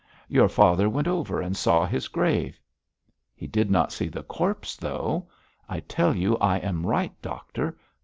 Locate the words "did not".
3.45-3.91